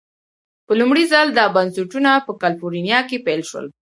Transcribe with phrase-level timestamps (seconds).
[0.67, 3.67] په لومړي ځل دا بنسټونه په کلفورنیا کې پیل شول.